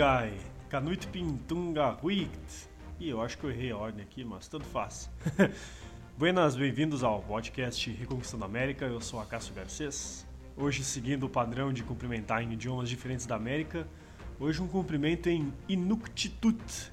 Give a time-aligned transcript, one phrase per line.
[0.00, 0.32] Tungai,
[0.70, 2.70] Canuit Pintunga Huigt.
[2.98, 5.10] Ih, eu acho que eu errei a ordem aqui, mas tanto faz.
[6.16, 8.86] Buenas, bem-vindos ao podcast Reconquistando a América.
[8.86, 10.26] Eu sou Acácio Garcês.
[10.56, 13.86] Hoje, seguindo o padrão de cumprimentar em idiomas diferentes da América,
[14.38, 16.90] hoje um cumprimento em Inuktitut,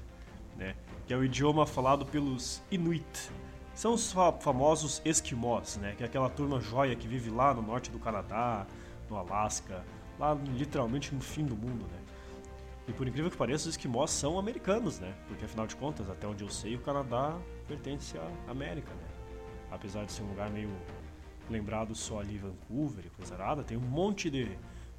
[0.58, 0.74] né,
[1.06, 3.30] que é o idioma falado pelos Inuit.
[3.74, 7.90] São os famosos esquimós, né, que é aquela turma joia que vive lá no norte
[7.90, 8.66] do Canadá,
[9.08, 9.82] no Alasca,
[10.18, 11.97] lá literalmente no fim do mundo, né?
[12.88, 15.14] E por incrível que pareça, os esquimós são americanos, né?
[15.28, 19.04] Porque afinal de contas, até onde eu sei, o Canadá pertence à América, né?
[19.70, 20.70] Apesar de ser um lugar meio
[21.50, 24.50] lembrado só ali Vancouver e coisa nada, tem um monte de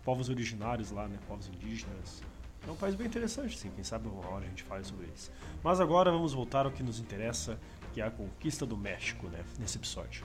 [0.06, 1.18] povos originários lá, né?
[1.28, 2.22] Povos indígenas.
[2.68, 3.72] É um país bem interessante, sim.
[3.74, 5.32] Quem sabe uma hora a gente faz sobre isso.
[5.64, 7.60] Mas agora vamos voltar ao que nos interessa,
[7.92, 9.44] que é a conquista do México, né?
[9.58, 10.24] Nesse episódio.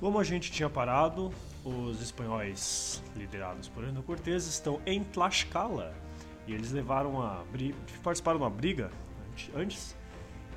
[0.00, 1.32] Como a gente tinha parado,
[1.64, 5.94] os espanhóis liderados por Hernán Cortés estão em Tlaxcala,
[6.48, 7.44] e eles levaram a
[8.02, 8.90] participaram de uma briga
[9.54, 9.94] antes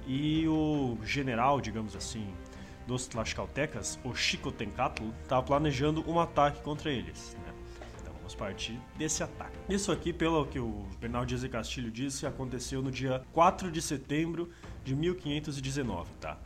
[0.08, 2.34] e o general, digamos assim,
[2.88, 7.38] dos Tlaxcaltecas, o Xicotencatl, estava planejando um ataque contra eles.
[7.46, 7.54] Né?
[8.02, 9.56] Então vamos partir desse ataque.
[9.70, 13.82] Isso aqui, pelo que o Bernal Dias de Castilho disse, aconteceu no dia 4 de
[13.82, 14.50] setembro
[14.84, 16.10] de 1519.
[16.20, 16.38] Tá?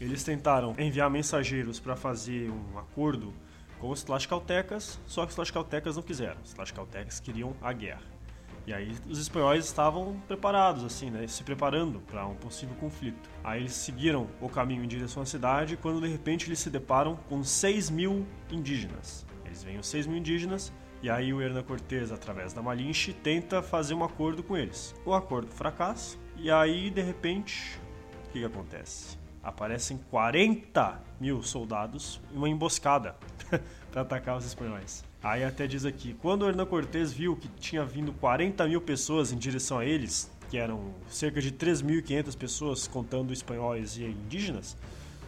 [0.00, 3.32] Eles tentaram enviar mensageiros para fazer um acordo
[3.78, 6.40] com os Tlaxcaltecas, só que os Tlaxcaltecas não quiseram.
[6.42, 8.15] Os Tlaxcaltecas queriam a guerra.
[8.66, 11.26] E aí os espanhóis estavam preparados, assim, né?
[11.28, 13.30] Se preparando para um possível conflito.
[13.44, 17.16] Aí eles seguiram o caminho em direção à cidade quando de repente eles se deparam
[17.28, 19.24] com 6 mil indígenas.
[19.44, 23.62] Eles veem os 6 mil indígenas e aí o Hernán Cortés, através da Malinche, tenta
[23.62, 24.94] fazer um acordo com eles.
[25.04, 27.78] O acordo fracassa e aí de repente
[28.24, 29.16] o que, que acontece?
[29.44, 33.14] Aparecem 40 mil soldados em uma emboscada
[33.92, 35.04] para atacar os espanhóis.
[35.26, 39.32] Aí até diz aqui, quando o Hernán Cortés viu que tinha vindo 40 mil pessoas
[39.32, 44.76] em direção a eles, que eram cerca de 3.500 pessoas contando espanhóis e indígenas,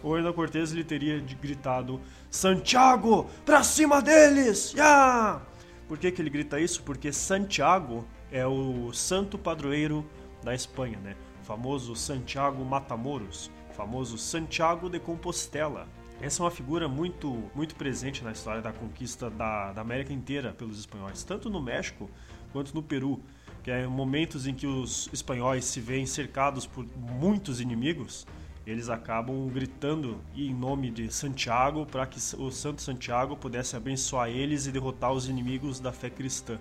[0.00, 2.00] o Hernán Cortés lhe teria gritado
[2.30, 4.72] Santiago, pra cima deles!
[4.72, 5.42] Yeah!
[5.88, 6.80] Por que, que ele grita isso?
[6.84, 10.08] Porque Santiago é o santo padroeiro
[10.44, 11.16] da Espanha, né?
[11.42, 15.88] O famoso Santiago Matamoros, famoso Santiago de Compostela.
[16.20, 20.52] Essa é uma figura muito, muito presente na história da conquista da, da América inteira
[20.52, 22.10] pelos espanhóis, tanto no México
[22.52, 23.20] quanto no Peru,
[23.62, 28.26] que é momentos em que os espanhóis se veem cercados por muitos inimigos,
[28.66, 34.66] eles acabam gritando em nome de Santiago para que o Santo Santiago pudesse abençoar eles
[34.66, 36.58] e derrotar os inimigos da fé cristã,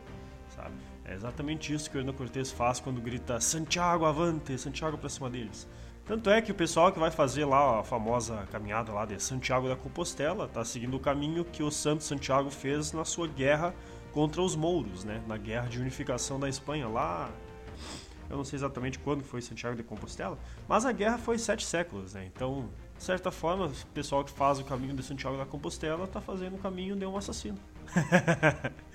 [0.55, 0.75] sabe?
[1.03, 5.29] É exatamente isso que o Hernán Cortés faz quando grita Santiago avante, Santiago para cima
[5.29, 5.67] deles.
[6.07, 9.67] Tanto é que o pessoal que vai fazer lá a famosa caminhada lá de Santiago
[9.67, 13.75] da Compostela está seguindo o caminho que o Santo Santiago fez na sua guerra
[14.13, 15.21] contra os mouros, né?
[15.27, 17.29] Na guerra de unificação da Espanha lá.
[18.29, 22.13] Eu não sei exatamente quando foi Santiago de Compostela, mas a guerra foi sete séculos,
[22.13, 22.25] né?
[22.33, 26.21] Então, de certa forma, o pessoal que faz o caminho de Santiago da Compostela está
[26.21, 27.59] fazendo o caminho de um assassino.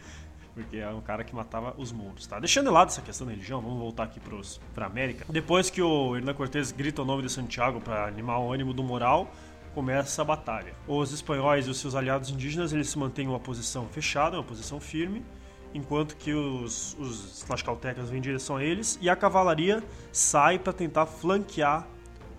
[0.55, 2.39] porque é um cara que matava os mouros, tá?
[2.39, 5.25] Deixando de lado essa questão da religião, vamos voltar aqui pros, pra América.
[5.29, 8.83] Depois que o Hernán Cortés grita o nome de Santiago para animar o ânimo do
[8.83, 9.31] moral,
[9.75, 10.75] começa a batalha.
[10.87, 14.79] Os espanhóis e os seus aliados indígenas, eles se mantêm uma posição fechada, uma posição
[14.79, 15.25] firme,
[15.75, 19.83] enquanto que os, os tlaxcaltecas vêm em direção a eles e a cavalaria
[20.13, 21.87] sai para tentar flanquear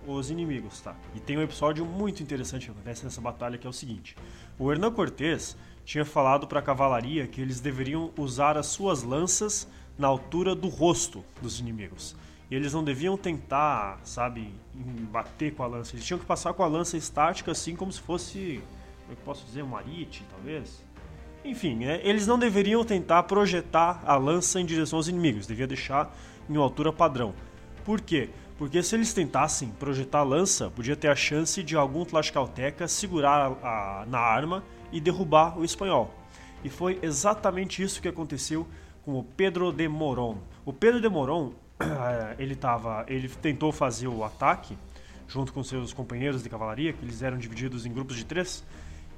[0.06, 0.94] os inimigos, tá?
[1.14, 4.16] E tem um episódio muito interessante que acontece nessa batalha que é o seguinte:
[4.58, 9.68] o Hernán Cortés tinha falado para a cavalaria que eles deveriam usar as suas lanças
[9.98, 12.16] na altura do rosto dos inimigos.
[12.50, 14.52] E eles não deviam tentar, sabe,
[15.10, 15.94] bater com a lança.
[15.94, 18.62] Eles tinham que passar com a lança estática, assim como se fosse,
[19.02, 20.84] como é que posso dizer, um arite, talvez.
[21.44, 22.00] Enfim, né?
[22.02, 25.46] eles não deveriam tentar projetar a lança em direção aos inimigos.
[25.46, 26.14] Devia deixar
[26.48, 27.34] em uma altura padrão.
[27.84, 28.30] Por quê?
[28.56, 33.52] Porque se eles tentassem projetar a lança, podia ter a chance de algum Tlaxcalteca segurar
[33.62, 34.62] a, a, na arma
[34.94, 36.14] e derrubar o espanhol.
[36.62, 38.66] E foi exatamente isso que aconteceu
[39.04, 40.38] com o Pedro de Moron.
[40.64, 41.52] O Pedro de Moron,
[42.38, 44.78] ele, tava, ele tentou fazer o ataque
[45.26, 48.64] junto com seus companheiros de cavalaria, que eles eram divididos em grupos de três.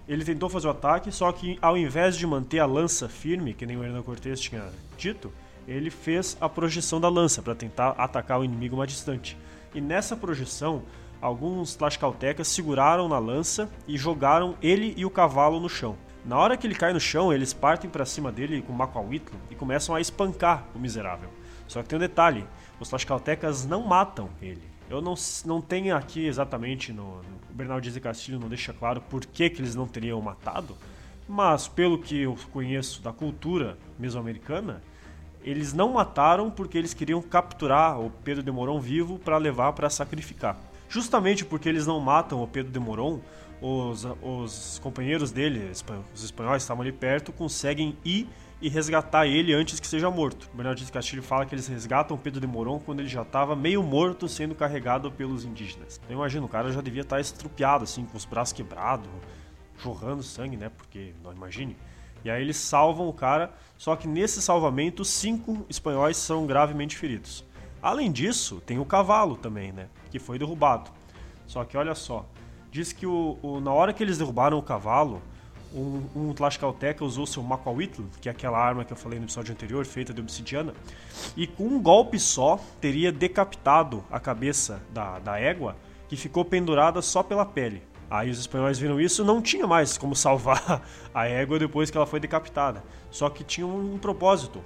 [0.08, 3.67] Ele tentou fazer o ataque, só que ao invés de manter a lança firme, que
[3.67, 4.64] nem o Hernán Cortés tinha
[4.96, 5.31] dito,
[5.69, 9.37] ele fez a projeção da lança para tentar atacar o inimigo mais distante.
[9.75, 10.82] E nessa projeção,
[11.20, 15.96] alguns tlaxcaltecas seguraram na lança e jogaram ele e o cavalo no chão.
[16.24, 19.54] Na hora que ele cai no chão, eles partem para cima dele com macuahuitl e
[19.54, 21.30] começam a espancar o miserável.
[21.68, 22.44] Só que tem um detalhe:
[22.80, 24.62] os tlaxcaltecas não matam ele.
[24.88, 25.14] Eu não,
[25.44, 29.50] não tenho aqui exatamente no, no Bernal Dias de Castilho não deixa claro por que,
[29.50, 30.76] que eles não teriam matado,
[31.28, 34.82] mas pelo que eu conheço da cultura mesoamericana,
[35.42, 39.88] eles não mataram porque eles queriam capturar o Pedro de Moron vivo para levar para
[39.88, 40.56] sacrificar.
[40.88, 43.20] Justamente porque eles não matam o Pedro de Moron,
[43.60, 45.70] os, os companheiros dele,
[46.14, 48.28] os espanhóis estavam ali perto, conseguem ir
[48.60, 50.48] e resgatar ele antes que seja morto.
[50.52, 53.82] O Bernardino Castilho fala que eles resgatam Pedro de Moron quando ele já estava meio
[53.82, 56.00] morto sendo carregado pelos indígenas.
[56.02, 59.08] Então imagina, o cara já devia estar estrupiado, assim, com os braços quebrados,
[59.78, 60.70] jorrando sangue, né?
[60.74, 61.76] Porque, não imagine.
[62.24, 67.44] E aí eles salvam o cara, só que nesse salvamento, cinco espanhóis são gravemente feridos.
[67.82, 69.88] Além disso, tem o cavalo também, né?
[70.11, 70.90] Que foi derrubado.
[71.46, 72.26] Só que olha só,
[72.70, 75.23] diz que o, o na hora que eles derrubaram o cavalo,
[75.75, 79.52] um, um Tlaxcalteca usou seu Macuahuitl, que é aquela arma que eu falei no episódio
[79.52, 80.75] anterior, feita de obsidiana,
[81.37, 85.76] e com um golpe só teria decapitado a cabeça da, da égua,
[86.08, 87.82] que ficou pendurada só pela pele.
[88.08, 90.82] Aí os espanhóis viram isso, não tinha mais como salvar
[91.12, 92.82] a égua depois que ela foi decapitada.
[93.11, 94.62] Só que tinha um propósito.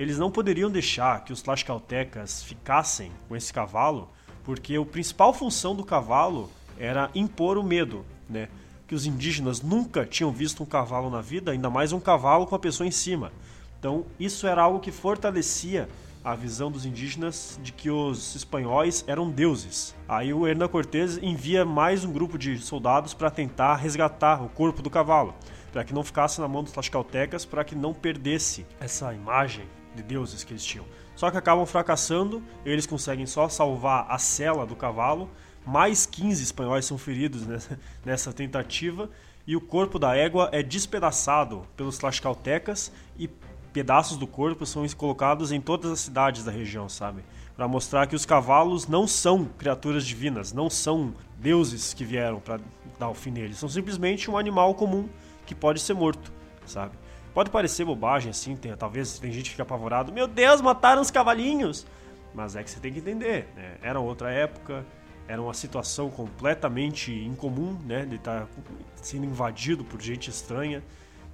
[0.00, 4.08] Eles não poderiam deixar que os tlaxcaltecas ficassem com esse cavalo,
[4.42, 8.48] porque a principal função do cavalo era impor o medo, né?
[8.88, 12.54] Que os indígenas nunca tinham visto um cavalo na vida, ainda mais um cavalo com
[12.54, 13.30] a pessoa em cima.
[13.78, 15.86] Então, isso era algo que fortalecia
[16.24, 19.94] a visão dos indígenas de que os espanhóis eram deuses.
[20.08, 24.80] Aí o Hernán Cortés envia mais um grupo de soldados para tentar resgatar o corpo
[24.80, 25.34] do cavalo,
[25.70, 29.68] para que não ficasse na mão dos tlaxcaltecas, para que não perdesse essa imagem
[30.00, 30.84] de deuses que eles tinham.
[31.14, 35.28] Só que acabam fracassando, eles conseguem só salvar a cela do cavalo,
[35.66, 37.46] mais 15 espanhóis são feridos
[38.04, 39.10] nessa tentativa,
[39.46, 43.28] e o corpo da égua é despedaçado pelos tlaxcaltecas e
[43.72, 47.22] pedaços do corpo são colocados em todas as cidades da região, sabe?
[47.56, 52.60] Para mostrar que os cavalos não são criaturas divinas, não são deuses que vieram para
[52.98, 55.08] dar o fim neles, são simplesmente um animal comum
[55.46, 56.32] que pode ser morto,
[56.66, 56.94] sabe?
[57.32, 61.10] Pode parecer bobagem assim, tem, talvez tem gente que fica apavorado, meu Deus, mataram os
[61.10, 61.86] cavalinhos!
[62.34, 63.76] Mas é que você tem que entender, né?
[63.82, 64.84] Era outra época,
[65.26, 68.04] era uma situação completamente incomum, né?
[68.04, 68.48] De estar tá
[68.96, 70.82] sendo invadido por gente estranha.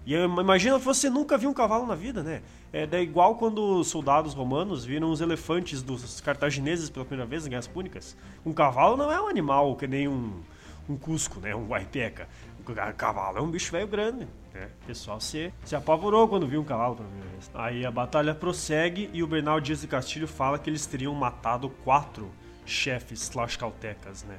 [0.06, 2.42] E imagina você nunca viu um cavalo na vida, né?
[2.72, 7.46] É, é igual quando os soldados romanos viram os elefantes dos cartagineses pela primeira vez
[7.46, 8.16] em Guerras Púnicas.
[8.44, 10.40] Um cavalo não é um animal que nem um,
[10.88, 11.54] um cusco, né?
[11.54, 12.28] Um guaipeca.
[12.96, 14.26] Cavalo é um bicho velho grande.
[14.52, 14.68] Né?
[14.82, 17.50] O pessoal se, se apavorou quando viu um cavalo pela primeira vez.
[17.54, 21.68] Aí a batalha prossegue e o Bernal Dias de Castilho fala que eles teriam matado
[21.84, 22.30] quatro
[22.64, 24.38] chefes tlaxcaltecas, né?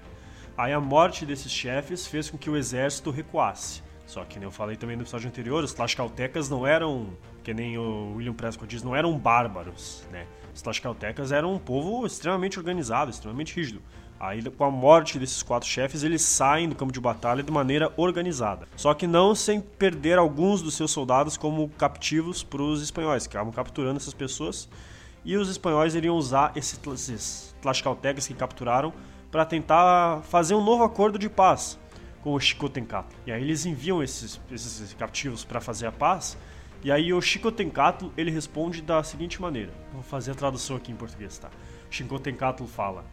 [0.57, 3.83] Aí a morte desses chefes fez com que o exército recuasse.
[4.07, 7.09] Só que, nem eu falei também no episódio anterior, os Tlaxcaltecas não eram,
[7.43, 10.25] que nem o William Prescott diz, não eram bárbaros, né?
[10.55, 13.81] Os Tlaxcaltecas eram um povo extremamente organizado, extremamente rígido.
[14.19, 17.93] Aí, com a morte desses quatro chefes, eles saem do campo de batalha de maneira
[17.95, 18.67] organizada.
[18.75, 23.33] Só que não sem perder alguns dos seus soldados como captivos para os espanhóis, que
[23.35, 24.67] estavam capturando essas pessoas.
[25.23, 28.91] E os espanhóis iriam usar esses Tlaxcaltecas que capturaram
[29.31, 31.77] para tentar fazer um novo acordo de paz
[32.23, 33.15] com o Xicotencatl.
[33.25, 36.37] E aí eles enviam esses, esses captivos para fazer a paz.
[36.83, 39.71] E aí o Xicotencatl ele responde da seguinte maneira.
[39.93, 41.49] Vou fazer a tradução aqui em português, tá?
[41.89, 43.03] Xicotencatl fala: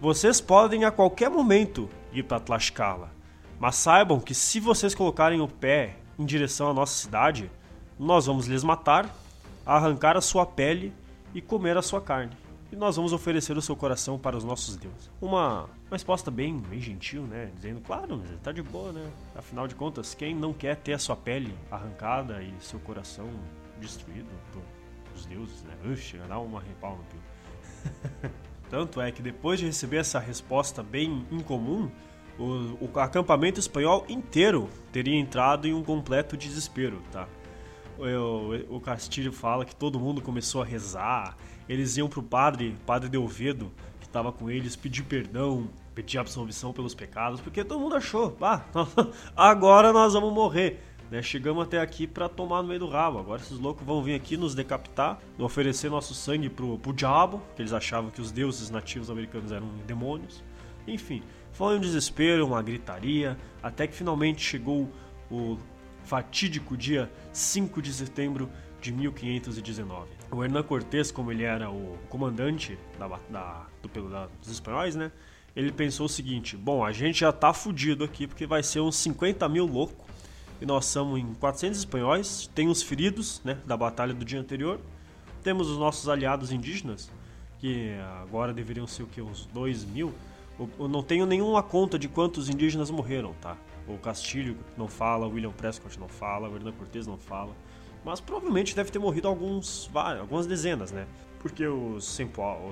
[0.00, 3.10] Vocês podem a qualquer momento ir para Tlaxcala,
[3.58, 7.50] mas saibam que se vocês colocarem o pé em direção à nossa cidade,
[7.98, 9.08] nós vamos lhes matar,
[9.64, 10.92] arrancar a sua pele
[11.34, 12.36] e comer a sua carne
[12.70, 15.10] e nós vamos oferecer o seu coração para os nossos deuses.
[15.20, 17.50] Uma, resposta bem, bem gentil, né?
[17.54, 19.10] Dizendo, claro, mas tá de boa, né?
[19.34, 23.28] Afinal de contas, quem não quer ter a sua pele arrancada e seu coração
[23.80, 24.28] destruído
[25.06, 25.74] pelos deuses, né?
[25.84, 28.30] Ux, dá uma repau no pio.
[28.70, 31.90] Tanto é que depois de receber essa resposta bem incomum,
[32.38, 37.28] o, o acampamento espanhol inteiro teria entrado em um completo desespero, tá?
[37.98, 41.36] O, o Castilho fala que todo mundo começou a rezar
[41.68, 46.72] eles iam pro padre, padre de Ovedo, que estava com eles, pedir perdão, pedir absolvição
[46.72, 48.62] pelos pecados, porque todo mundo achou, ah,
[49.36, 50.80] agora nós vamos morrer.
[51.10, 51.22] Né?
[51.22, 53.18] Chegamos até aqui para tomar no meio do rabo.
[53.18, 57.62] Agora esses loucos vão vir aqui nos decapitar, oferecer nosso sangue pro, pro diabo, que
[57.62, 60.42] eles achavam que os deuses nativos americanos eram demônios.
[60.86, 61.22] Enfim,
[61.52, 64.90] foi um desespero, uma gritaria, até que finalmente chegou
[65.30, 65.58] o
[66.04, 68.48] fatídico dia 5 de setembro
[68.80, 70.08] de 1519.
[70.30, 75.10] O Hernán Cortés, como ele era o comandante da, da, do, da, dos espanhóis, né?
[75.54, 78.96] Ele pensou o seguinte: bom, a gente já tá fudido aqui porque vai ser uns
[78.96, 80.05] 50 mil loucos
[80.60, 84.80] e nós somos em 400 espanhóis, tem os feridos, né, da batalha do dia anterior,
[85.42, 87.10] temos os nossos aliados indígenas
[87.58, 90.12] que agora deveriam ser o que uns 2 mil.
[90.78, 93.56] Eu não tenho nenhuma conta de quantos indígenas morreram, tá?
[93.86, 97.54] O Castilho não fala, o William Prescott não fala, o Hernán Cortés não fala.
[98.04, 101.06] Mas provavelmente deve ter morrido alguns, algumas dezenas, né?
[101.40, 102.18] Porque os,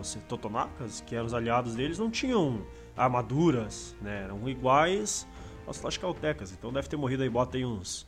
[0.01, 2.65] os Totonacas, que eram os aliados deles, não tinham
[2.97, 4.25] armaduras, né?
[4.25, 5.27] Eram iguais
[5.67, 6.53] aos Tlaxcaltecas.
[6.53, 8.07] Então deve ter morrido aí, bota aí uns,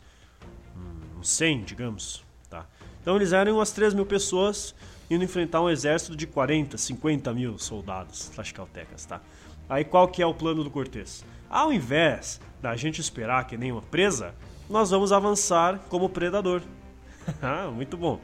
[1.19, 2.67] uns 100, digamos, tá?
[3.01, 4.75] Então eles eram umas 3 mil pessoas
[5.11, 9.21] indo enfrentar um exército de 40, 50 mil soldados Tlaxcaltecas, tá?
[9.69, 11.25] Aí qual que é o plano do Cortês?
[11.49, 14.35] Ao invés da gente esperar que nem uma presa,
[14.69, 16.63] nós vamos avançar como predador.
[17.43, 18.21] Ah, muito bom.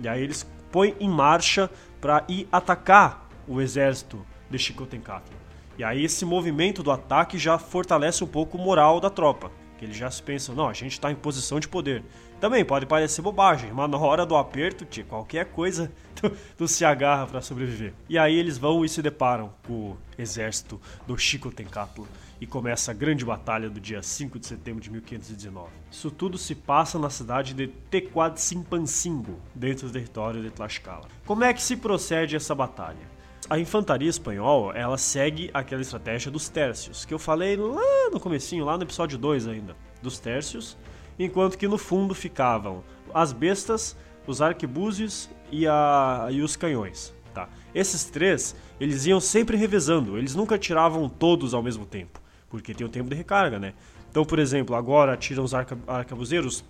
[0.00, 5.30] E aí eles põem em marcha para ir atacar o exército de Xicotencatl.
[5.78, 9.50] E aí esse movimento do ataque já fortalece um pouco o moral da tropa.
[9.78, 12.02] Que eles já pensam, não, a gente está em posição de poder.
[12.40, 16.84] Também pode parecer bobagem, mas na hora do aperto, tia, qualquer coisa tu, tu se
[16.84, 17.92] agarra para sobreviver.
[18.08, 22.04] E aí eles vão e se deparam com o exército do Chico Tencatl
[22.40, 25.70] e começa a grande batalha do dia 5 de setembro de 1519.
[25.90, 31.08] Isso tudo se passa na cidade de Tequadsimpancingo, dentro do território de Tlaxcala.
[31.24, 33.15] Como é que se procede essa batalha?
[33.48, 38.64] A infantaria espanhola, ela segue aquela estratégia dos tércios, que eu falei lá no comecinho,
[38.64, 40.76] lá no episódio 2 ainda, dos tércios,
[41.18, 42.82] enquanto que no fundo ficavam
[43.14, 47.14] as bestas, os arquebúzios e, a, e os canhões.
[47.32, 47.48] Tá?
[47.74, 52.86] Esses três, eles iam sempre revezando, eles nunca tiravam todos ao mesmo tempo, porque tem
[52.86, 53.74] o tempo de recarga, né?
[54.10, 56.64] Então, por exemplo, agora tiram os arca, arcabuzeiros,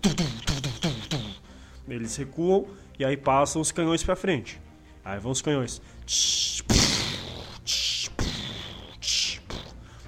[1.89, 2.67] eles recuam
[2.99, 4.61] e aí passam os canhões para frente.
[5.07, 5.81] Aí vão os canhões.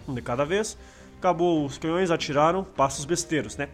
[0.08, 0.76] Um de cada vez.
[1.18, 3.68] Acabou os canhões, atiraram, passa os besteiros, né?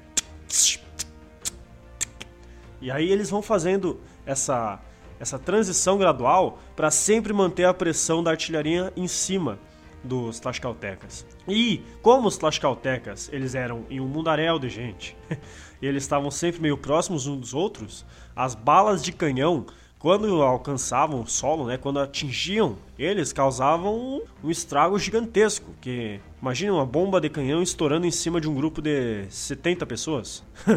[2.79, 4.79] E aí eles vão fazendo essa,
[5.19, 9.59] essa transição gradual para sempre manter a pressão da artilharia em cima
[10.03, 11.25] dos Tlaxcaltecas.
[11.49, 15.17] E como os Tlaxcaltecas eles eram em um mundaréu de gente,
[15.81, 18.05] e eles estavam sempre meio próximos uns dos outros,
[18.37, 19.65] as balas de canhão
[20.05, 25.71] quando alcançavam o solo, né, quando atingiam eles, causavam um, estrago gigantesco.
[25.81, 30.45] Que imagina uma bomba de canhão estourando em cima de um grupo de 70 pessoas.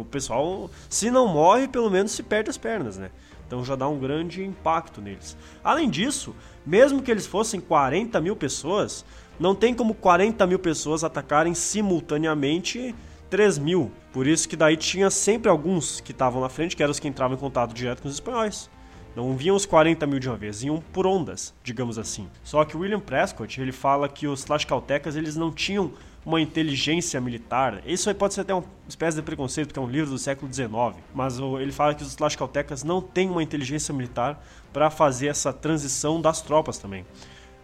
[0.00, 3.10] o pessoal, se não morre, pelo menos se perde as pernas, né?
[3.46, 5.36] Então já dá um grande impacto neles.
[5.62, 6.34] Além disso,
[6.64, 9.04] mesmo que eles fossem 40 mil pessoas,
[9.38, 12.94] não tem como 40 mil pessoas atacarem simultaneamente
[13.30, 13.90] 3 mil.
[14.12, 17.08] Por isso que daí tinha sempre alguns que estavam na frente, que eram os que
[17.08, 18.68] entravam em contato direto com os espanhóis.
[19.14, 22.28] Não vinham os 40 mil de uma vez, iam por ondas, digamos assim.
[22.44, 25.92] Só que William Prescott, ele fala que os Tlaxcaltecas, eles não tinham
[26.24, 27.82] uma inteligência militar.
[27.86, 30.70] Isso pode ser até uma espécie de preconceito, porque é um livro do século XIX.
[31.14, 36.20] Mas ele fala que os Tlaxcaltecas não têm uma inteligência militar para fazer essa transição
[36.20, 37.04] das tropas também.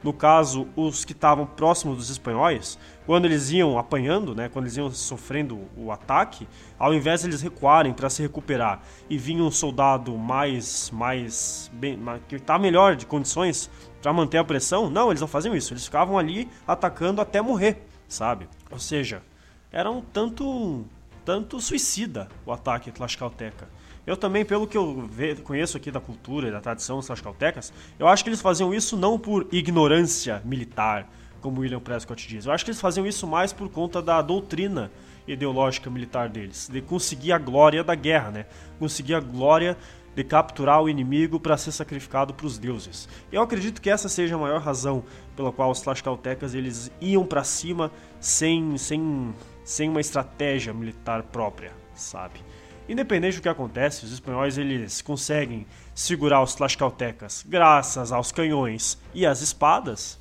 [0.02, 4.76] No caso, os que estavam próximos dos espanhóis, quando eles iam apanhando, né, quando eles
[4.76, 6.46] iam sofrendo o ataque,
[6.76, 11.98] ao invés de eles recuarem para se recuperar e vinha um soldado mais, mais, bem,
[12.28, 13.70] que está melhor de condições
[14.02, 15.72] para manter a pressão, não, eles não faziam isso.
[15.72, 18.48] Eles ficavam ali atacando até morrer, sabe?
[18.70, 19.22] Ou seja,
[19.70, 20.84] era um tanto,
[21.24, 23.68] tanto suicida o ataque tlaxcalteca.
[24.06, 25.08] Eu também, pelo que eu
[25.42, 28.96] conheço aqui da cultura e da tradição dos tlaxcaltecas, eu acho que eles faziam isso
[28.96, 31.08] não por ignorância militar,
[31.40, 32.46] como William Prescott diz.
[32.46, 34.90] Eu acho que eles faziam isso mais por conta da doutrina
[35.26, 38.46] ideológica militar deles, de conseguir a glória da guerra, né?
[38.78, 39.76] Conseguir a glória
[40.14, 43.06] de capturar o inimigo para ser sacrificado para os deuses.
[43.30, 45.04] Eu acredito que essa seja a maior razão
[45.36, 51.72] pela qual os tlaxcaltecas eles iam para cima sem, sem, sem uma estratégia militar própria,
[51.94, 52.40] sabe?
[52.88, 59.26] Independente do que acontece, os espanhóis eles conseguem segurar os tlaxcaltecas graças aos canhões e
[59.26, 60.18] às espadas?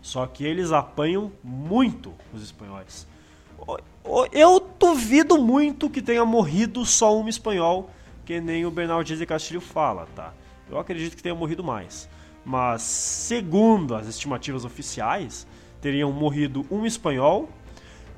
[0.00, 3.06] Só que eles apanham muito os espanhóis.
[4.32, 7.90] Eu duvido muito que tenha morrido só um espanhol,
[8.24, 10.32] que nem o Bernal Dias de Castilho fala, tá?
[10.70, 12.08] Eu acredito que tenha morrido mais.
[12.44, 15.46] Mas, segundo as estimativas oficiais,
[15.80, 17.48] teriam morrido um espanhol,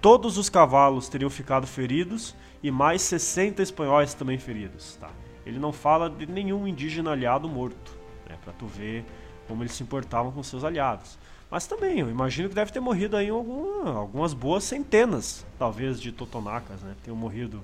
[0.00, 4.96] todos os cavalos teriam ficado feridos e mais 60 espanhóis também feridos.
[4.96, 5.10] Tá?
[5.44, 7.96] Ele não fala de nenhum indígena aliado morto,
[8.28, 9.04] né, para tu ver
[9.48, 11.18] como eles se importavam com seus aliados.
[11.50, 16.12] Mas também, eu imagino que deve ter morrido aí alguma, algumas boas centenas, talvez, de
[16.12, 16.94] totonacas, né?
[17.02, 17.62] Tenham morrido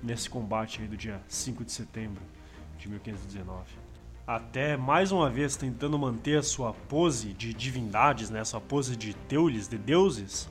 [0.00, 2.22] nesse combate aí do dia 5 de setembro
[2.78, 3.62] de 1519.
[4.24, 8.44] Até mais uma vez tentando manter a sua pose de divindades, né?
[8.44, 10.48] Sua pose de teules, de deuses,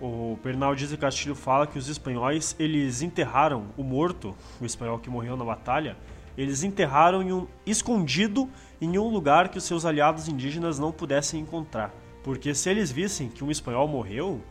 [0.00, 5.10] o Bernal de Castilho fala que os espanhóis eles enterraram o morto, o espanhol que
[5.10, 5.96] morreu na batalha,
[6.36, 8.48] eles enterraram em um, escondido
[8.80, 11.92] em um lugar que os seus aliados indígenas não pudessem encontrar.
[12.22, 14.42] Porque se eles vissem que um espanhol morreu,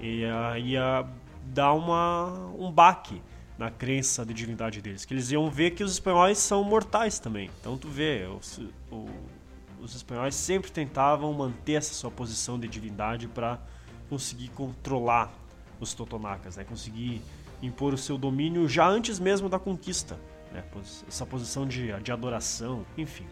[0.00, 1.06] ia, ia
[1.44, 3.20] dar uma, um baque
[3.58, 7.50] na crença de divindade deles, que eles iam ver que os espanhóis são mortais também.
[7.60, 9.08] Então tu vê, os, o,
[9.80, 13.58] os espanhóis sempre tentavam manter essa sua posição de divindade para
[14.08, 15.32] conseguir controlar
[15.80, 16.64] os totonacas, né?
[16.64, 17.22] conseguir
[17.62, 20.18] impor o seu domínio já antes mesmo da conquista,
[20.52, 20.62] né?
[21.08, 23.26] essa posição de, de adoração, enfim.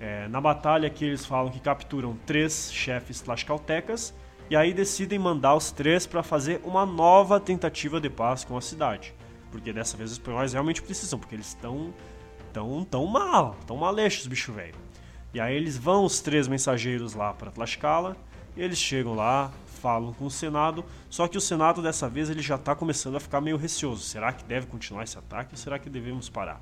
[0.00, 4.14] É, na batalha que eles falam que capturam três chefes tlaxcaltecas
[4.48, 8.60] e aí decidem mandar os três para fazer uma nova tentativa de paz com a
[8.60, 9.14] cidade.
[9.50, 11.92] Porque dessa vez os espanhóis realmente precisam, porque eles estão
[12.52, 14.74] tão, tão mal, tão maleixos, bicho velho.
[15.34, 18.16] E aí eles vão, os três mensageiros lá para Tlaxcala,
[18.56, 22.56] eles chegam lá, falam com o Senado, só que o Senado dessa vez ele já
[22.56, 24.02] está começando a ficar meio receoso.
[24.02, 26.60] Será que deve continuar esse ataque ou será que devemos parar?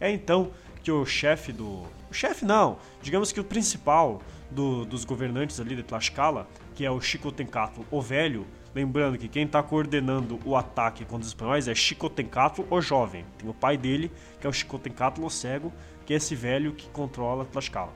[0.00, 0.50] É então
[0.82, 1.82] que o chefe do.
[2.10, 4.20] O chefe não, digamos que o principal
[4.50, 9.44] do, dos governantes ali de Tlaxcala, que é o Xicotencatl, o velho, lembrando que quem
[9.44, 13.24] está coordenando o ataque contra os espanhóis é Xicotencatl, o jovem.
[13.38, 14.10] Tem o pai dele,
[14.40, 15.72] que é o Xicotencatl, o cego,
[16.04, 17.92] que é esse velho que controla Tlaxcala.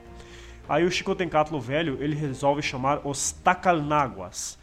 [0.69, 4.59] Aí o Xicotencatl, o velho, ele resolve chamar os Tacalnaguas,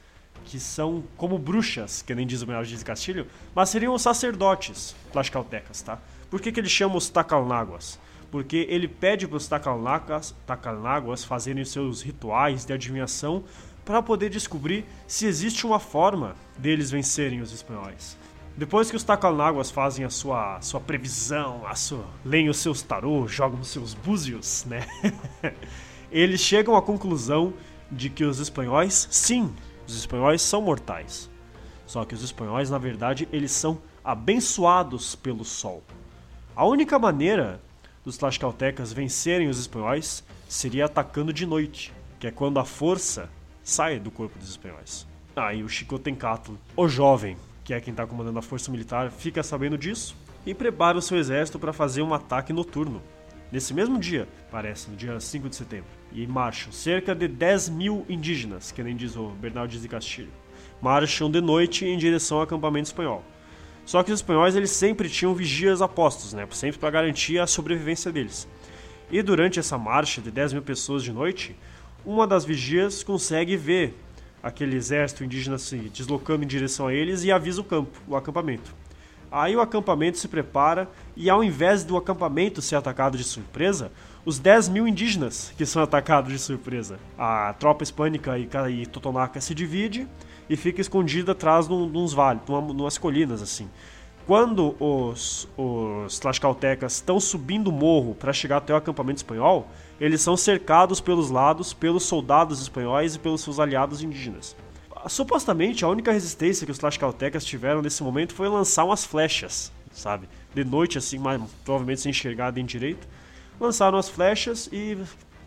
[0.46, 4.96] que são como bruxas, que nem diz o Menor de Castilho, mas seriam os sacerdotes
[5.12, 6.00] tlaxcaltecas, tá?
[6.30, 8.00] Por que, que ele chama os Tacalnaguas?
[8.32, 13.44] Porque ele pede para os Tacalnaguas fazerem seus rituais de adivinhação
[13.84, 18.18] para poder descobrir se existe uma forma deles vencerem os espanhóis.
[18.56, 23.28] Depois que os Tacalnaguas fazem a sua, sua previsão, a sua, leem os seus tarô,
[23.28, 24.86] jogam os seus búzios, né?
[26.12, 27.54] Eles chegam à conclusão
[27.92, 29.54] de que os espanhóis, sim,
[29.88, 31.30] os espanhóis são mortais.
[31.86, 35.84] Só que os espanhóis, na verdade, eles são abençoados pelo sol.
[36.56, 37.62] A única maneira
[38.04, 43.30] dos tlaxcaltecas vencerem os espanhóis seria atacando de noite, que é quando a força
[43.64, 45.08] sai do corpo dos espanhóis.
[45.36, 49.78] Aí o Xicotencatl, o jovem, que é quem está comandando a força militar, fica sabendo
[49.78, 50.16] disso
[50.46, 53.02] e prepara o seu exército para fazer um ataque noturno.
[53.52, 58.06] Nesse mesmo dia, parece, no dia 5 de setembro, e marcham cerca de 10 mil
[58.10, 60.32] indígenas, que nem diz o Bernardo de Castilho,
[60.82, 63.24] marcham de noite em direção ao acampamento espanhol.
[63.86, 66.48] Só que os espanhóis eles sempre tinham vigias a postos, né?
[66.52, 68.48] sempre para garantir a sobrevivência deles.
[69.12, 71.56] E durante essa marcha de 10 mil pessoas de noite,
[72.06, 73.98] uma das vigias consegue ver
[74.42, 78.74] aquele exército indígena se deslocando em direção a eles e avisa o campo, o acampamento.
[79.32, 83.92] Aí o acampamento se prepara e ao invés do acampamento ser atacado de surpresa,
[84.26, 87.00] os 10 mil indígenas que são atacados de surpresa.
[87.18, 90.08] A tropa hispânica e, e Totonaca se divide
[90.52, 93.70] e fica escondida atrás de uns vales, de umas colinas assim.
[94.28, 100.20] Quando os, os Tlaxcaltecas estão subindo o morro para chegar até o acampamento espanhol, eles
[100.20, 104.54] são cercados pelos lados pelos soldados espanhóis e pelos seus aliados indígenas.
[105.08, 110.28] Supostamente, a única resistência que os Tlaxcaltecas tiveram nesse momento foi lançar umas flechas, sabe?
[110.54, 113.08] De noite, assim, mas provavelmente sem enxergar em direito.
[113.58, 114.98] Lançaram as flechas e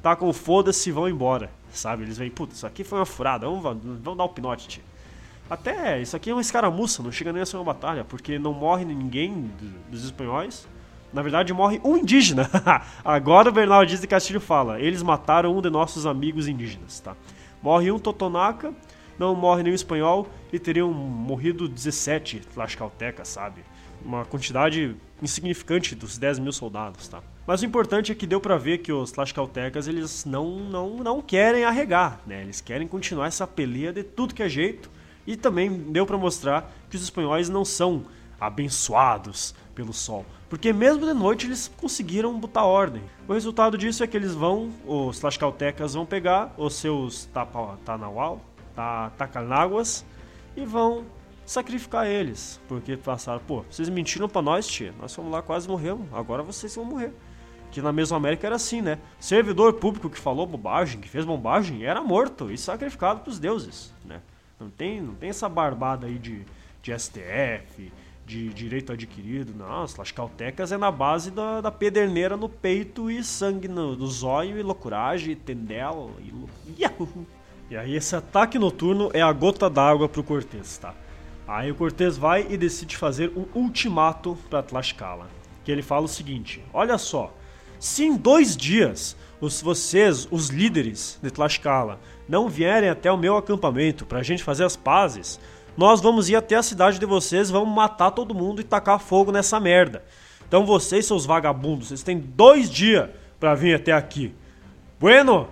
[0.03, 2.05] tacam foda-se e vão embora, sabe?
[2.05, 4.94] Eles vêm, putz, isso aqui foi uma furada, vamos, vamos dar o um pinote, tio.
[5.49, 8.53] Até isso aqui é uma escaramuça, não chega nem a ser uma batalha, porque não
[8.53, 9.51] morre ninguém
[9.91, 10.67] dos espanhóis.
[11.13, 12.51] Na verdade, morre um indígena.
[13.05, 17.15] Agora o Bernal Dias de Castilho fala: eles mataram um de nossos amigos indígenas, tá?
[17.63, 18.75] Morre um totonaca,
[19.19, 23.63] não morre nenhum espanhol e teriam morrido 17 tlaxcaltecas, sabe?
[24.05, 27.23] Uma quantidade insignificante dos 10 mil soldados, tá?
[27.47, 31.23] Mas o importante é que deu para ver que os tlaxcaltecas eles não, não, não
[31.23, 32.43] querem arregar, né?
[32.43, 34.91] Eles querem continuar essa peleia de tudo que é jeito
[35.27, 38.05] e também deu para mostrar que os espanhóis não são
[38.41, 43.03] abençoados pelo sol, porque mesmo de noite eles conseguiram botar ordem.
[43.27, 47.29] O resultado disso é que eles vão, os tlaxcaltecas vão pegar os seus
[47.85, 48.41] tanaual,
[49.17, 50.05] tacalnáguas
[50.57, 51.05] e vão
[51.47, 56.07] sacrificar eles, porque passaram, pô, vocês mentiram para nós, tia, nós fomos lá quase morremos,
[56.13, 57.13] agora vocês vão morrer.
[57.71, 58.99] Que na Mesoamérica era assim, né?
[59.19, 63.93] Servidor público que falou bobagem, que fez bombagem, era morto e sacrificado para os deuses,
[64.05, 64.21] né?
[64.59, 66.45] Não tem, não tem essa barbada aí de,
[66.83, 67.93] de STF,
[68.27, 69.55] de direito adquirido.
[69.55, 74.07] Não, as lascaltecas é na base da, da pederneira no peito e sangue no, no
[74.07, 76.83] zóio e loucuragem, e tendel e...
[76.83, 77.27] Yahoo!
[77.71, 80.95] E aí esse ataque noturno é a gota d'água pro Cortez, tá?
[81.47, 85.29] Aí o Cortez vai e decide fazer um ultimato para Tlaxcala.
[85.65, 87.35] Que ele fala o seguinte: Olha só,
[87.79, 93.37] se em dois dias os, vocês, os líderes de Tlaxcala, não vierem até o meu
[93.37, 95.39] acampamento para a gente fazer as pazes,
[95.77, 99.33] nós vamos ir até a cidade de vocês, vamos matar todo mundo e tacar fogo
[99.33, 100.05] nessa merda.
[100.47, 104.33] Então vocês, seus vagabundos, vocês têm dois dias para vir até aqui.
[105.01, 105.49] Bueno!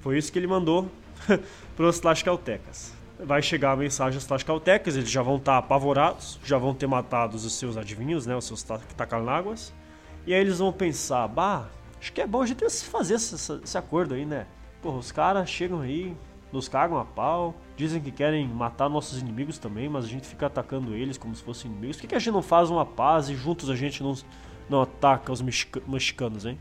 [0.00, 0.88] Foi isso que ele mandou
[1.76, 2.94] para os Tlaxcaltecas.
[3.18, 6.86] vai chegar a mensagem aos Tlaxcaltecas, eles já vão estar tá apavorados, já vão ter
[6.86, 9.74] matado os seus adivinhos, né, os seus Tacanáguas,
[10.26, 11.66] e aí eles vão pensar, bah,
[12.00, 14.46] acho que é bom a gente fazer esse, esse acordo aí, né?
[14.82, 16.16] Porra, os caras chegam aí,
[16.52, 20.46] nos cagam a pau, dizem que querem matar nossos inimigos também, mas a gente fica
[20.46, 21.96] atacando eles como se fossem inimigos.
[21.96, 24.14] Por que, que a gente não faz uma paz e juntos a gente não,
[24.68, 26.58] não ataca os mexicanos, hein?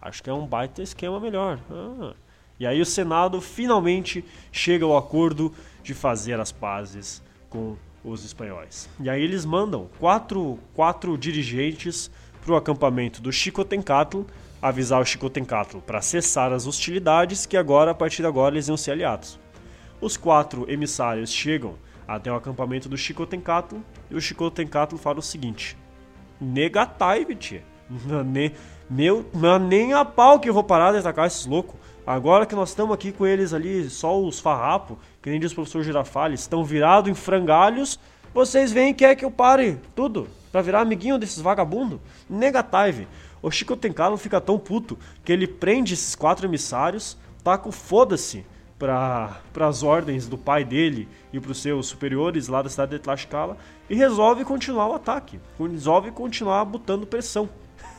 [0.00, 1.58] Acho que é um baita esquema melhor.
[1.70, 2.14] Ah.
[2.60, 8.88] E aí o Senado finalmente chega ao acordo de fazer as pazes com os espanhóis.
[9.00, 12.10] E aí eles mandam quatro, quatro dirigentes
[12.44, 14.22] para o acampamento do Chicotencatl
[14.64, 18.78] avisar o Chicotencatl para cessar as hostilidades que agora, a partir de agora, eles iam
[18.78, 19.38] ser aliados.
[20.00, 21.74] Os quatro emissários chegam
[22.08, 23.76] até o acampamento do Chicotencatl
[24.10, 25.76] e o Chicotencatl fala o seguinte:
[26.40, 27.62] Negatai, tia.
[28.88, 29.26] Meu,
[29.60, 31.78] nem a pau que eu vou parar de atacar esses loucos.
[32.06, 35.56] Agora que nós estamos aqui com eles ali, só os farrapos, que nem diz o
[35.56, 38.00] professor Girafales, estão virados em frangalhos,
[38.32, 42.00] vocês vêm e querem que eu pare tudo para virar amiguinho desses vagabundos?
[42.28, 43.06] Negative.
[43.44, 48.42] O Chico Tencalo fica tão puto que ele prende esses quatro emissários, taca o foda-se
[48.78, 53.00] para as ordens do pai dele e para os seus superiores lá da cidade de
[53.00, 53.58] Tlaxcala
[53.90, 57.46] e resolve continuar o ataque, resolve continuar botando pressão.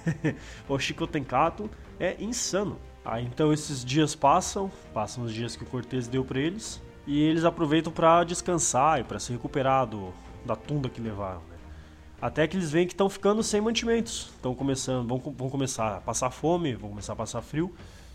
[0.67, 2.79] o Chico Tencato é insano.
[3.05, 7.21] Aí então esses dias passam, passam os dias que o Cortez deu para eles, e
[7.21, 10.12] eles aproveitam para descansar e para se recuperar do,
[10.43, 11.54] da tunda que levaram.
[12.25, 16.01] Até que eles veem que estão ficando sem mantimentos, estão começando, vão, vão começar a
[16.01, 17.71] passar fome, vão começar a passar frio.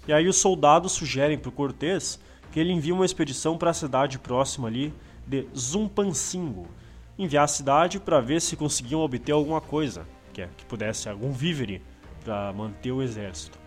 [0.08, 2.18] E aí os soldados sugerem para o Cortez
[2.50, 4.92] que ele envie uma expedição para a cidade próxima ali
[5.24, 6.66] de Zumpancingo,
[7.16, 11.30] enviar a cidade para ver se conseguiam obter alguma coisa, que, é, que pudesse algum
[11.30, 11.80] vívere
[12.24, 13.60] para manter o exército.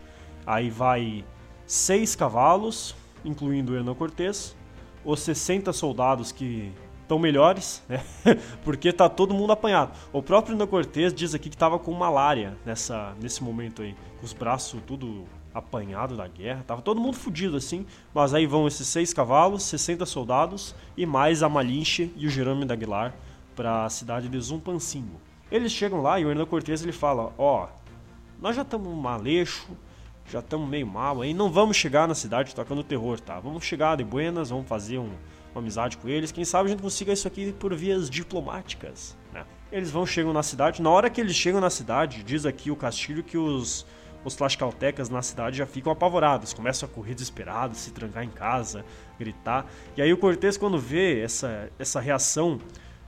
[0.45, 1.23] Aí vai
[1.65, 4.57] seis cavalos, incluindo o Hernan Cortés,
[5.05, 6.69] os 60 soldados que
[7.03, 8.03] estão melhores, né?
[8.63, 9.91] Porque tá todo mundo apanhado.
[10.11, 14.25] O próprio Hernan Cortés diz aqui que estava com malária nessa, nesse momento aí, com
[14.25, 18.87] os braços tudo apanhado da guerra, tava todo mundo fudido assim, mas aí vão esses
[18.87, 23.13] seis cavalos, 60 soldados e mais a Malinche e o Jerônimo da Aguilar
[23.55, 25.21] para a cidade de Zumpancingo.
[25.51, 27.67] Eles chegam lá e o Hernan Cortés ele fala: "Ó,
[28.41, 29.67] nós já estamos maleixo,
[30.25, 33.39] já estamos meio mal aí, não vamos chegar na cidade tocando terror, tá?
[33.39, 35.11] Vamos chegar de buenas, vamos fazer um,
[35.53, 39.45] uma amizade com eles, quem sabe a gente consiga isso aqui por vias diplomáticas, né?
[39.71, 42.75] Eles vão, chegam na cidade, na hora que eles chegam na cidade, diz aqui o
[42.75, 43.85] Castilho que os
[44.25, 48.85] os tlaxcaltecas na cidade já ficam apavorados, começam a correr desesperados, se trancar em casa,
[49.19, 49.65] gritar.
[49.97, 52.59] E aí o Cortez, quando vê essa, essa reação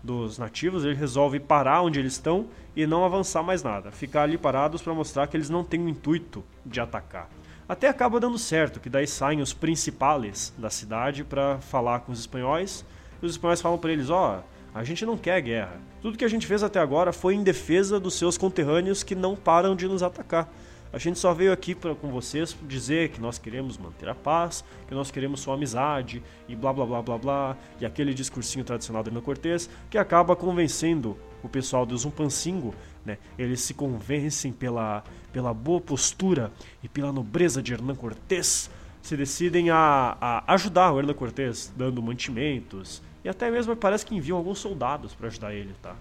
[0.03, 4.37] dos nativos, ele resolve parar onde eles estão e não avançar mais nada, ficar ali
[4.37, 7.29] parados para mostrar que eles não têm o intuito de atacar.
[7.67, 12.19] Até acaba dando certo, que daí saem os principais da cidade para falar com os
[12.19, 12.85] espanhóis.
[13.21, 15.81] E os espanhóis falam para eles: ó, oh, a gente não quer guerra.
[15.99, 19.35] Tudo que a gente fez até agora foi em defesa dos seus conterrâneos que não
[19.35, 20.47] param de nos atacar.
[20.93, 24.63] A gente só veio aqui pra, com vocês dizer que nós queremos manter a paz,
[24.87, 29.03] que nós queremos sua amizade e blá blá blá blá blá, e aquele discursinho tradicional
[29.03, 32.73] do Hernan Cortés que acaba convencendo o pessoal do Zumpancingo,
[33.05, 33.17] né?
[33.37, 36.51] Eles se convencem pela, pela boa postura
[36.83, 38.69] e pela nobreza de Hernan Cortés,
[39.01, 44.15] se decidem a, a ajudar o Hernan Cortés, dando mantimentos e até mesmo parece que
[44.15, 45.95] enviam alguns soldados para ajudar ele, tá?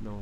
[0.00, 0.20] Não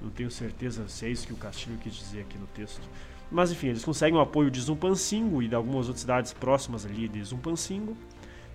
[0.00, 2.86] não tenho certeza se é isso que o Castilho quis dizer aqui no texto.
[3.30, 7.08] Mas enfim, eles conseguem o apoio de Zumpancingo e de algumas outras cidades próximas ali
[7.08, 7.96] de Zumpancingo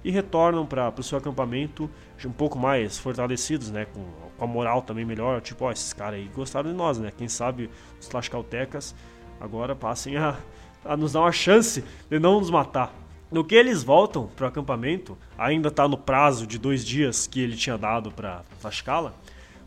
[0.03, 1.89] e retornam para o seu acampamento
[2.25, 4.03] um pouco mais fortalecidos, né, com,
[4.37, 7.11] com a moral também melhor, tipo, ó, esses caras aí gostaram de nós, né?
[7.15, 8.95] Quem sabe os Tlaxcaltecas
[9.39, 10.37] agora passem a,
[10.85, 12.93] a nos dar uma chance de não nos matar.
[13.31, 17.39] No que eles voltam para o acampamento, ainda está no prazo de dois dias que
[17.39, 19.15] ele tinha dado para Tlaxcala,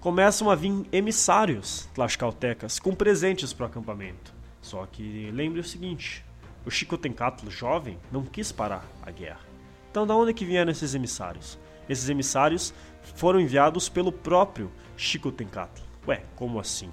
[0.00, 4.34] começam a vir emissários tlaxcaltecas com presentes para o acampamento.
[4.60, 6.22] Só que lembre o seguinte:
[6.66, 9.53] o Chico Tencatlo jovem não quis parar a guerra.
[9.94, 11.56] Então, da onde que vieram esses emissários?
[11.88, 12.74] Esses emissários
[13.14, 15.84] foram enviados pelo próprio Chico Tencatlo.
[16.08, 16.90] Ué, como assim?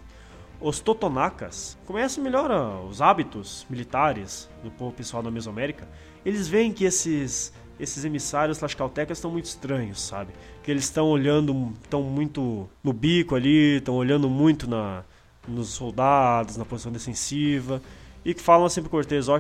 [0.60, 2.52] Os Totonacas conhecem melhor
[2.88, 5.90] os hábitos militares do povo pessoal da Mesoamérica.
[6.24, 10.32] Eles veem que esses esses emissários tlaxcaltecas estão muito estranhos, sabe?
[10.62, 15.04] Que eles estão olhando, estão muito no bico ali, estão olhando muito na,
[15.48, 17.82] nos soldados, na posição defensiva,
[18.24, 19.40] e que falam assim pro Cortez, ó,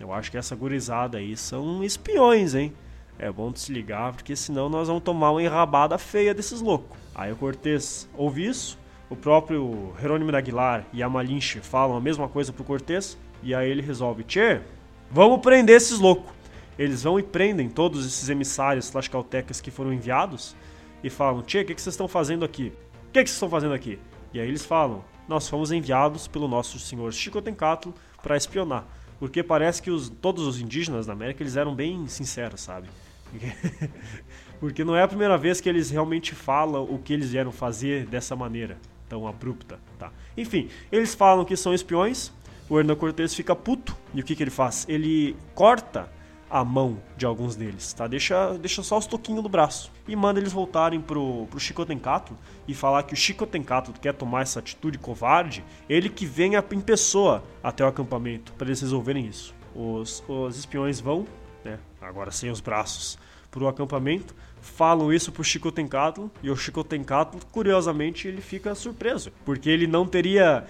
[0.00, 2.72] eu acho que essa gurizada aí são espiões, hein?
[3.18, 6.96] É bom se ligar, porque senão nós vamos tomar uma enrabada feia desses loucos.
[7.14, 8.78] Aí o Cortez ouve isso,
[9.10, 13.70] o próprio Jerônimo Aguilar e a Malinche falam a mesma coisa pro Cortez, e aí
[13.70, 14.62] ele resolve, tchê,
[15.10, 16.32] vamos prender esses loucos.
[16.78, 20.56] eles vão e prendem todos esses emissários tlaxcaltecas que foram enviados
[21.04, 22.72] e falam: Tchê, o que, vocês estão fazendo aqui?
[23.08, 23.98] O que, que vocês estão fazendo aqui?
[24.32, 27.90] E aí eles falam: Nós fomos enviados pelo nosso senhor Xicotencatl
[28.22, 28.86] para espionar.
[29.20, 32.88] Porque parece que os, todos os indígenas da América eles eram bem sinceros, sabe?
[34.58, 38.06] Porque não é a primeira vez que eles realmente falam o que eles vieram fazer
[38.06, 38.78] dessa maneira,
[39.08, 40.10] tão abrupta, tá?
[40.36, 42.32] Enfim, eles falam que são espiões,
[42.68, 44.86] o Hernan Cortés fica puto, e o que, que ele faz?
[44.88, 46.10] Ele corta
[46.50, 48.06] a mão de alguns deles, tá?
[48.06, 49.92] Deixa, deixa só os toquinhos do braço.
[50.08, 52.36] E manda eles voltarem pro, pro Chico Tencato
[52.66, 56.80] e falar que o Chico Tencato quer tomar essa atitude covarde, ele que venha em
[56.80, 59.54] pessoa até o acampamento para eles resolverem isso.
[59.74, 61.24] Os, os espiões vão,
[61.64, 63.16] né, agora sem os braços,
[63.50, 69.32] pro acampamento, falam isso pro Chico Tencato e o Chico Tencato, curiosamente, ele fica surpreso,
[69.44, 70.66] porque ele não teria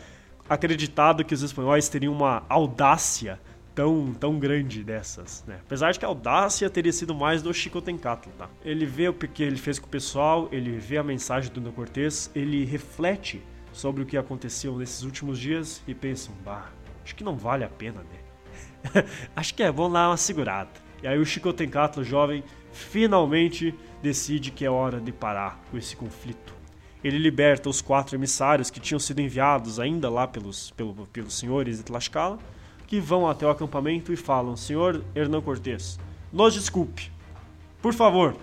[0.48, 3.38] acreditado que os espanhóis teriam uma audácia
[3.74, 5.60] tão, tão grande dessas, né?
[5.62, 8.48] Apesar de que a audácia teria sido mais do Chico Tencatl, tá?
[8.64, 11.72] Ele vê o que ele fez com o pessoal, ele vê a mensagem do Dona
[11.72, 16.70] Cortés, ele reflete sobre o que aconteceu nesses últimos dias e pensa, bah,
[17.04, 19.04] acho que não vale a pena, né?
[19.36, 20.70] acho que é bom dar uma segurada.
[21.02, 25.96] E aí o Chico Tencatl, jovem, finalmente decide que é hora de parar com esse
[25.96, 26.54] conflito.
[27.02, 31.78] Ele liberta os quatro emissários que tinham sido enviados ainda lá pelos, pelo, pelos senhores
[31.78, 32.38] de Tlaxcala
[32.90, 35.98] que vão até o acampamento e falam: Senhor Hernão Cortés,
[36.32, 37.10] nos desculpe.
[37.80, 38.36] Por favor,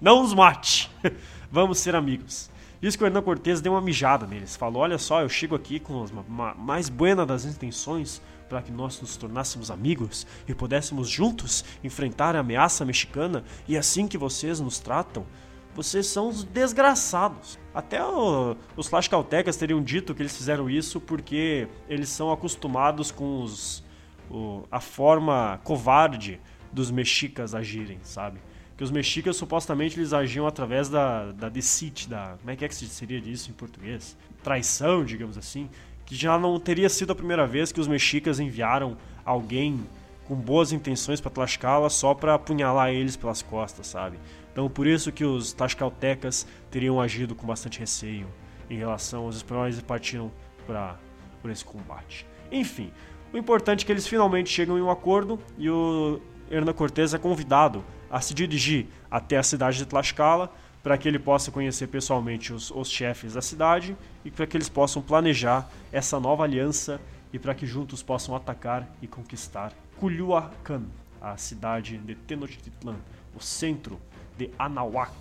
[0.00, 0.90] não nos mate.
[1.52, 2.50] Vamos ser amigos.
[2.80, 4.56] Diz que o Hernão Cortés deu uma mijada neles.
[4.56, 6.06] Falou: Olha só, eu chego aqui com
[6.38, 12.34] a mais buena das intenções para que nós nos tornássemos amigos e pudéssemos juntos enfrentar
[12.34, 15.26] a ameaça mexicana e assim que vocês nos tratam,
[15.74, 17.58] vocês são os desgraçados.
[17.74, 23.42] Até o, os Tlaxcaltecas teriam dito que eles fizeram isso porque eles são acostumados com
[23.42, 23.84] os
[24.30, 26.40] o, a forma covarde
[26.72, 28.38] dos mexicas agirem, sabe?
[28.76, 32.36] Que os mexicas supostamente eles agiam através da, da deceit, da.
[32.38, 34.16] Como é que, é que seria disso em português?
[34.42, 35.68] Traição, digamos assim.
[36.06, 39.80] Que já não teria sido a primeira vez que os mexicas enviaram alguém
[40.26, 44.18] com boas intenções para Tlaxcala só para apunhalar eles pelas costas, sabe?
[44.52, 48.26] Então por isso que os tlaxcaltecas teriam agido com bastante receio
[48.68, 50.30] em relação aos espanhóis e partiram
[50.66, 50.98] para
[51.46, 52.26] esse combate.
[52.50, 52.92] Enfim,
[53.32, 57.18] o importante é que eles finalmente chegam em um acordo e o Hernan Cortés é
[57.18, 62.52] convidado a se dirigir até a cidade de Tlaxcala para que ele possa conhecer pessoalmente
[62.52, 67.00] os, os chefes da cidade e para que eles possam planejar essa nova aliança
[67.32, 70.82] e para que juntos possam atacar e conquistar Culhuacan,
[71.20, 72.96] a cidade de Tenochtitlan,
[73.36, 74.00] o centro
[74.36, 75.12] de Anahuac,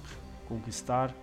[0.48, 1.14] conquistar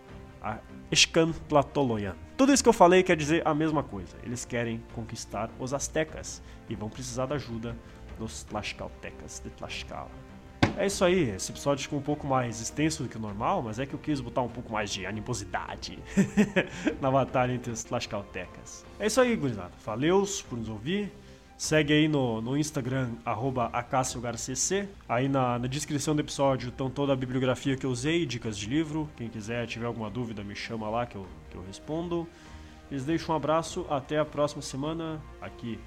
[0.42, 0.59] a
[0.90, 2.14] Escantlatoloyan.
[2.37, 4.16] Tudo isso que eu falei quer dizer a mesma coisa.
[4.22, 7.77] Eles querem conquistar os astecas e vão precisar da ajuda
[8.18, 10.11] dos Tlaxcaltecas de Tlaxcala.
[10.79, 13.79] É isso aí, esse episódio ficou um pouco mais extenso do que o normal, mas
[13.79, 15.99] é que eu quis botar um pouco mais de animosidade
[17.01, 18.85] na batalha entre os Tlaxcaltecas.
[19.01, 19.72] É isso aí, gurizada.
[19.85, 21.11] Valeus por nos ouvir.
[21.59, 23.71] Segue aí no, no Instagram, arroba
[25.09, 28.66] Aí na, na, descrição do episódio estão toda a bibliografia que eu usei, dicas de
[28.66, 29.09] livro.
[29.16, 32.29] Quem quiser, tiver alguma dúvida, me chama lá que eu, que eu respondo.
[32.90, 35.79] Eles deixo um abraço, até a próxima semana, aqui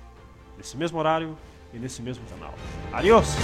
[0.57, 1.37] nesse mesmo horário
[1.71, 2.53] e nesse mesmo canal.
[2.91, 3.35] Adiós!